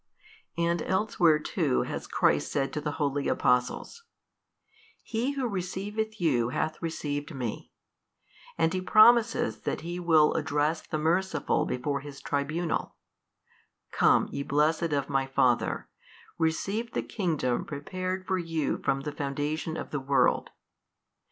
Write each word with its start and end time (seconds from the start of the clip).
And 0.57 0.81
elsewhere 0.81 1.37
too 1.37 1.83
has 1.83 2.07
Christ 2.07 2.51
said 2.51 2.73
to 2.73 2.81
the 2.81 2.93
holy 2.93 3.27
Apostles, 3.27 4.03
He 5.03 5.33
who 5.33 5.47
receiveth 5.47 6.19
you 6.19 6.49
hath 6.49 6.81
received 6.81 7.35
Me: 7.35 7.71
and 8.57 8.73
He 8.73 8.81
promiseth 8.81 9.63
that 9.65 9.81
He 9.81 9.99
will 9.99 10.33
address 10.33 10.81
the 10.81 10.97
merciful 10.97 11.67
before 11.67 11.99
His 11.99 12.19
Tribunal, 12.19 12.95
Come, 13.91 14.27
ye 14.31 14.41
blessed 14.41 14.91
of 14.91 15.07
My 15.07 15.27
Father, 15.27 15.87
receive 16.39 16.93
the 16.93 17.03
kingdom 17.03 17.63
prepared 17.63 18.25
for 18.25 18.39
you 18.39 18.79
from 18.79 19.01
the 19.01 19.11
foundation 19.11 19.77
of 19.77 19.91
the 19.91 19.99
world. 19.99 20.49